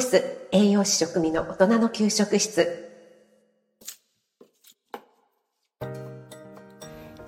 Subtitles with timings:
[0.00, 2.90] 室栄養士食味の大人の給食室。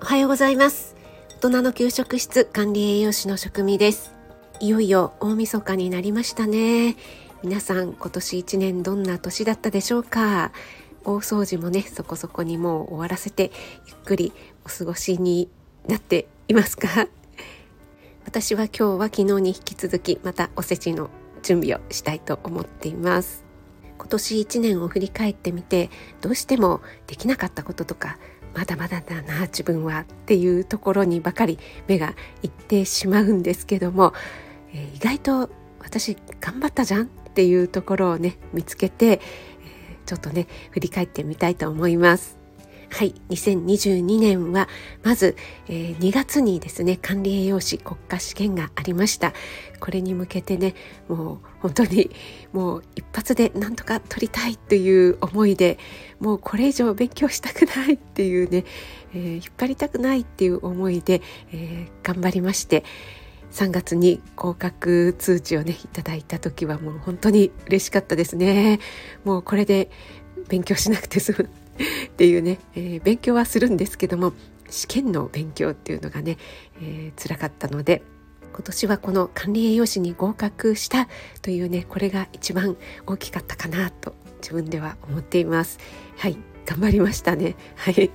[0.01, 0.97] おはようございます。
[1.41, 4.11] 大人の給食室管理栄養士の食味です。
[4.59, 6.97] いよいよ大晦日になりましたね。
[7.43, 10.51] 皆さん今年一年どんな年だったでしょうか？
[11.05, 13.51] 大掃除もねそこそこにもう終わらせて
[13.87, 14.33] ゆっくり
[14.65, 15.47] お過ごしに
[15.87, 17.07] なっていますか？
[18.27, 21.09] 私は今日は昨日に引き続きまたおせちの
[21.45, 23.45] 準備をしたいと思っています
[23.97, 28.17] 今年1年を振り返ってみてどうしてもできなかったこととか
[28.55, 34.13] まだまだだな自分はっていうところにばかり目がいってしまうんですけども、
[34.73, 39.19] えー、意外と私頑張ったじゃんっていうところをね見つけて、えー、
[40.05, 42.44] ちょっとね振り返ってみたいと思います。
[42.89, 44.67] はい、2022年は
[45.03, 45.35] まず、
[45.67, 49.33] えー、2月にですね管理栄養士国家試験がありました。
[49.79, 50.73] これに向けてね
[51.07, 52.09] もう本当に
[52.53, 55.77] もう一発でなんとか取りたいという思いで
[56.19, 58.63] もうこれ以上勉強したくないっていうね、
[59.13, 62.83] えー、引っ張りたくないっていう思いで、えー、頑張りまして
[63.51, 68.79] 3月に合格通知をねいただいた時はもう本当に嬉しかったですね。
[69.23, 69.89] もうこれで
[70.49, 71.64] 勉強しなくて済む。
[72.15, 74.31] っていうね、えー、勉強はするんですけども
[74.69, 76.37] 試験の勉強っていうのがね、
[76.81, 78.03] えー、辛かったので
[78.53, 81.09] 今年はこの管理栄養士に合格した
[81.41, 85.77] というねこれが一番大きかったかなと自分では思っています。
[86.17, 87.55] はい頑張りましたね。
[87.75, 88.09] はい。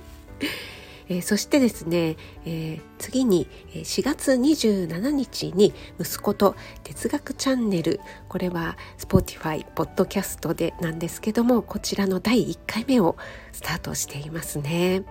[1.11, 13.17] えー、そしてですね、えー、次に4月27日に息子と哲学チャンネルこれは Spotify ポッドキャストでなんですけどもこちらの第1回目を
[13.51, 15.03] スタートしていますね。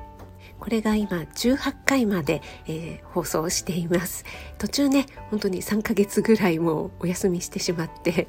[0.58, 4.26] これが今18回まで、えー、放送しています
[4.58, 8.28] 途中ね本当に3ヶ月ぐらいもお休みしてしまって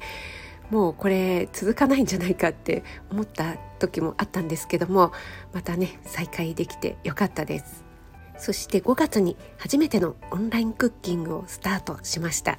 [0.72, 5.12] もうこれ続かないんじゃないかって思った時もあったんですけども
[5.52, 7.84] またね再開できてよかったです。
[8.38, 12.58] そして5月に初めてのオンラインクッキングをスタートしました。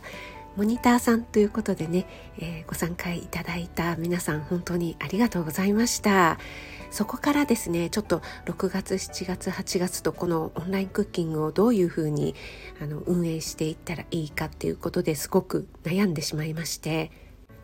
[0.55, 2.05] モニターさんということでね、
[2.37, 6.37] えー、ご参加いただいた皆さん本当にありがとうございました。
[6.91, 12.35] そこからですねちょっと6月7月8月とこのオンラインクッキングをどういうふうに
[12.79, 17.09] あの運営していったらいいかっていうことですごく悩んでしまいまして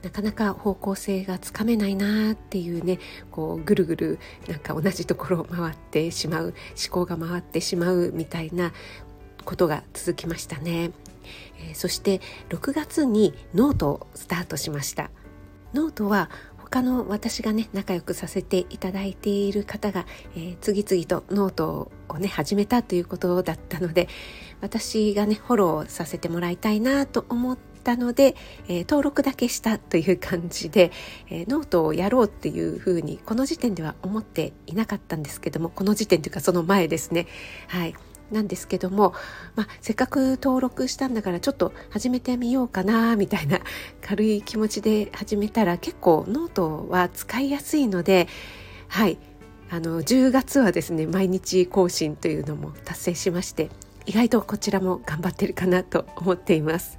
[0.01, 2.99] なかなか方向性がつかめないなっていうね
[3.31, 6.53] こうぐるぐるなんか同じところを回ってしまう思
[6.91, 8.71] 考が回ってしまうみたいな
[9.45, 10.91] ことが続きましたね、
[11.59, 15.11] えー、そして6月にノートをスタートしました。
[15.73, 20.05] ノートは他の私がね仲良くさせていただいている方が、
[20.35, 24.07] えー、次々とノートをね始めたということだったので
[24.61, 28.35] 私がねフォローさせてもらいたいなと思ってったので、
[28.67, 30.91] えー、登録だけしたという感じで、
[31.29, 37.28] えー、ノートをやろうっていうふうにこの時点では思っていなかったんですけどもこの時点というかその前ですね。
[37.67, 37.95] はい。
[38.31, 39.16] なんですけども、
[39.56, 43.59] まあ、せっかく登録したんだからちょっと始めてみようかなみたいな
[44.06, 48.28] 軽い気持ちで始めたら結構ノートは使いやすいので
[48.88, 49.17] はい。
[49.72, 53.69] あの10月はですね毎日更新というのも達成しまして
[54.07, 56.98] 意外とこちらも頑張ってるかなと思っています。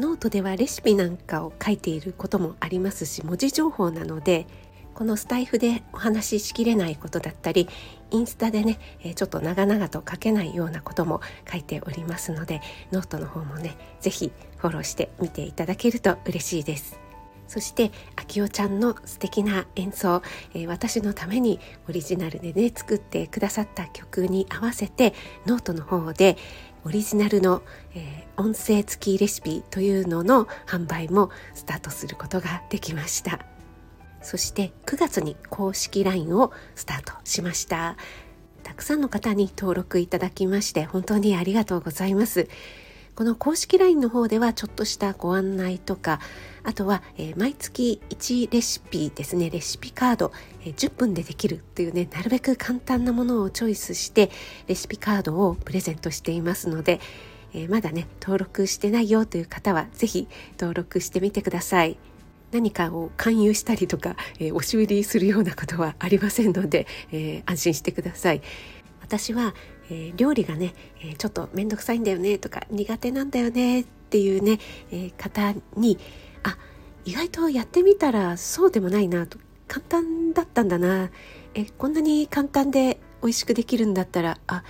[0.00, 4.46] ノートではレシピなんかを書いていることもありますし文字情報なので
[4.94, 7.68] このスタイフでお話ししきれないことだったり
[8.10, 8.78] インスタでね
[9.14, 12.62] ちょっと長々と書けないようなことも書いておりますので
[12.92, 17.09] ノートの方もね是非フォローしてみていただけると嬉しいです。
[17.50, 20.22] そしてあきおちゃんの素敵な演奏、
[20.54, 25.14] えー、私のためにオリジナルでね作ってくださった曲に合わせて
[25.46, 26.36] ノートの方で
[26.84, 27.62] オリジナルの、
[27.96, 33.44] えー、音声付きレシピというのの販売もスタートすることができました。
[34.22, 37.96] そして9月に公式 LINE をスタートしました。
[38.62, 42.46] たくさんの方に登録いただきまして本当にありがとうございます。
[43.20, 46.20] この公式 LINE の方ではちょっとしたご案内とか
[46.62, 50.32] あとは、えー、毎月1レシピですねレシピカード、
[50.64, 54.30] えー、10分でできるっていうねなるべく簡単なものをチョイスして
[54.68, 56.98] レシピカードをプレゼントしていますので、
[57.52, 60.26] えー、まだね登録してないよという方は是非
[60.58, 61.98] 登録してみてください。
[62.52, 68.40] 何かを勧誘したりとか、えー、押し売りするようなことはありませんので、えー、安心してください。
[69.02, 69.54] 私は、
[69.90, 74.58] えー、料理がね、えちょっと面倒くさいんだよねとか苦手なんだよねっていうね、
[74.90, 75.98] え方に
[76.42, 76.56] あ
[77.04, 81.10] 意外とやってみたらそうでもないなと簡単だったんだな
[81.54, 84.62] えこんなに簡単で美味しくできるんだったらあ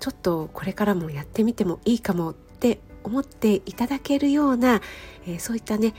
[0.00, 4.80] ちょっとこれからもやってみてもいいかもって思っていただけるような、
[5.26, 5.94] え、そういったね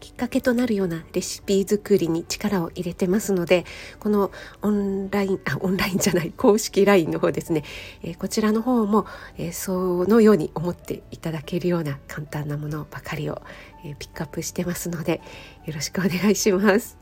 [0.00, 3.64] きっかけとなるようなレシピ作りに力を入れてますので
[4.00, 4.32] この
[4.62, 7.62] オンラインあオンラインじゃない公式 LINE の方ですね、
[8.02, 9.06] えー、こちらの方も、
[9.36, 13.42] えー、そのように思っていただけるような簡単なものばかりを、
[13.84, 15.20] えー、ピックアップしてますので
[15.66, 16.98] よろしくお願いします。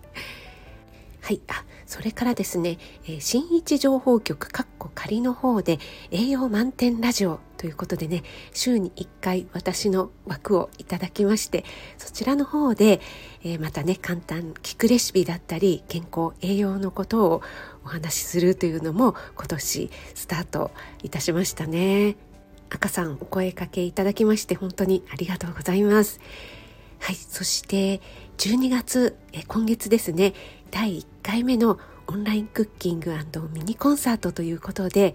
[1.20, 1.40] はい。
[1.48, 5.78] あ、それからですね、えー、新一情報局かっこ仮の方で
[6.10, 8.22] 栄養満点ラジオということでね、
[8.52, 11.64] 週に1回私の枠をいただきまして、
[11.98, 13.00] そちらの方で、
[13.42, 17.42] えー、またね、簡単聞くレシピだったり、健康、栄養のことを
[17.84, 20.70] お話しするというのも今年スタート
[21.02, 22.16] いたしましたね。
[22.70, 26.20] 赤さんお声かけいただきまして本当にありがとうございます。
[27.00, 28.00] はい、そして
[28.38, 30.34] 12月、え今月ですね、
[30.70, 33.12] 第1回目のオンラインクッキング
[33.52, 35.14] ミニコンサートということで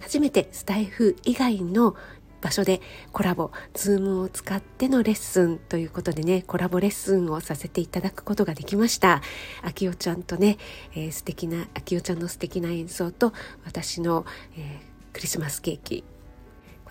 [0.00, 1.94] 初めてスタイフ以外の
[2.40, 2.80] 場所で
[3.12, 9.22] コラボ、ズームを使ってのレッスンということでね、コラボレッスンをさせていただくことができました。
[9.62, 10.58] あきおちゃんとね、
[10.94, 13.32] えー、素敵な、あきおちゃんの素敵な演奏と
[13.64, 14.26] 私の、
[14.56, 16.02] えー、クリスマスケーキ、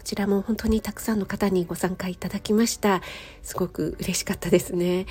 [0.01, 3.03] こちらも本当にたくさんの方にご参加いただきました。
[3.43, 5.05] すごく嬉しかったですね。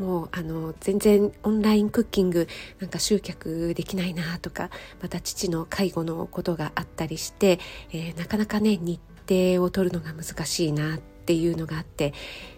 [0.00, 2.48] もうあの全然オンラインクッキング
[2.80, 4.70] なんか集客できないなとか
[5.00, 7.60] また父の介護のことがあったりして、
[7.92, 12.12] えー、なかなかね日程を取るのが難しいなっていうのがあって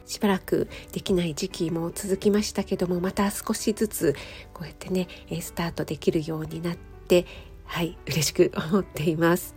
[0.07, 4.17] しばらくできない時期も続きましたけどもまた少しずつ
[4.55, 5.09] こうやってね
[5.43, 6.77] スタートできるようになっ
[7.07, 7.27] て
[7.67, 9.55] はい嬉しく思っています。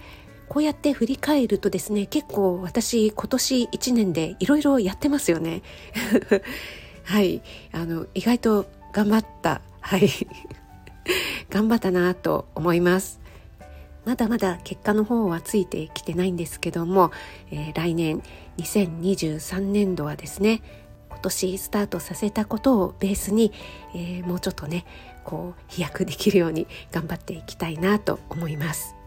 [0.50, 5.62] こうやって振り返るとですね結構私今年1年でいろいろやってますよね。
[7.06, 7.42] はい。
[7.72, 9.62] あの意外と頑張った。
[9.80, 10.10] はい。
[11.50, 13.20] 頑張ったなと思います。
[14.06, 17.12] まだまだ結果の方はついてきてないんですけども、
[17.52, 18.24] えー、来年
[18.58, 20.64] 2023年度はですね
[21.10, 23.52] 今年スタートさせたことをベースに、
[23.94, 24.86] えー、もうちょっとね
[25.24, 28.99] こう飛躍できるように頑張っていきたいなと思います。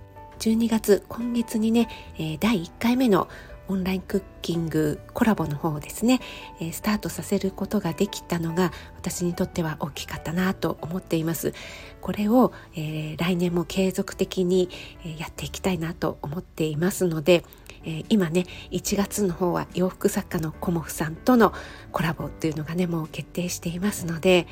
[0.42, 3.28] 12月今月にね、え、第1回目の
[3.68, 6.18] オンラインクッキングコラボの方をですね、
[6.60, 11.54] え、スタートさせることができたのが私にとっては大きかったなと思っています。
[12.00, 14.68] これを、え、来年も継続的に、
[15.16, 17.44] やっていきたいなと思っていますので、
[17.84, 21.52] え今ね1月の方は洋服作家のコモフさんとの
[21.90, 24.46] コラボというのがねもう決定していますので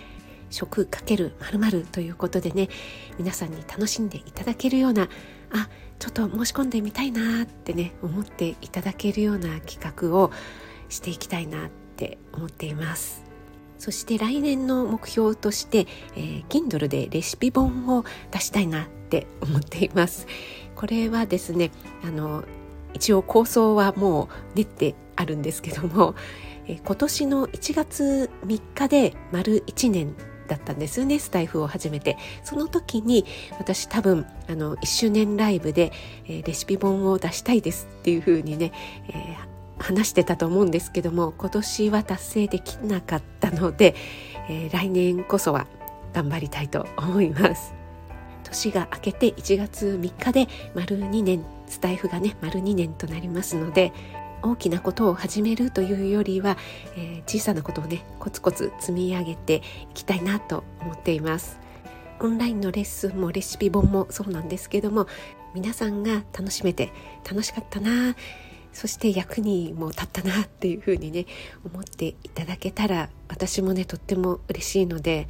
[0.51, 2.69] 食かけるまるということでね
[3.19, 5.09] 皆さんに楽しんでいただけるような
[5.52, 5.69] あ
[5.99, 10.31] ちょっと申し込んでみたいなってね思っていただけるような企画を
[10.88, 13.25] していきたいなって思っています。
[13.79, 20.26] そして来年の目標として、えー、Kindle でレシピ本を出したいなって思っています。
[20.76, 21.70] これはですね
[22.05, 22.44] あの
[22.93, 26.14] 一応構想はもう練ってあるんですけども、
[26.67, 30.14] え、今年の1月3日で丸1年
[30.50, 32.19] だったんですねスタイフを始めて。
[32.43, 33.25] その時に
[33.58, 35.93] 私多分あの1周年ライブで、
[36.26, 38.73] えー、レシピ本を出したいですっていう風にね、
[39.08, 43.94] えー、話してたと思うんですけども今年は達成できなかったので、
[44.48, 45.67] えー、来年こそは
[46.13, 47.75] 頑張りたいと思います。
[48.43, 53.93] 年が明けて1月3日で丸2年スタイフがね丸2年となりますので
[54.43, 56.56] 大きなことを始めるというよりは、
[56.97, 61.59] えー、小さなことをねコツコツ積み上げていきたいなと思っています。
[62.20, 65.06] オンラインのレッスンもレシピ本もそうなんですけども
[65.55, 66.93] 皆さんが楽しめて
[67.29, 68.15] 楽しかったな
[68.73, 71.27] そして役にも立ったなっていうふうにね
[71.65, 75.29] 思っていただけたら私もねとっても嬉しいので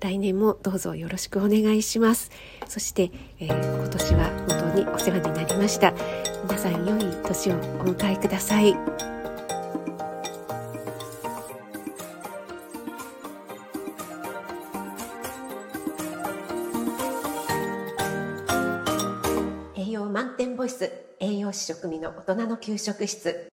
[0.00, 2.30] 来年もどうぞよろしくお願いします。
[2.66, 5.92] そして、えー、今年は本当にお世話になりました。
[6.44, 8.74] 皆さん良い年をお迎えください。
[19.76, 20.90] 栄養満点ボイス
[21.20, 23.50] 栄養士食味の大人の給食室。